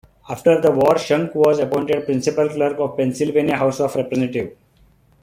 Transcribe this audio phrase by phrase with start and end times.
[0.27, 4.57] After the war Shunk was appointed Principal Clerk of the Pennsylvania House of Representatives.